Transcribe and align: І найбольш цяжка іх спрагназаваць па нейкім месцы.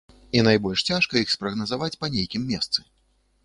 І 0.37 0.41
найбольш 0.47 0.83
цяжка 0.93 1.13
іх 1.21 1.35
спрагназаваць 1.35 1.99
па 2.01 2.13
нейкім 2.19 2.51
месцы. 2.53 2.79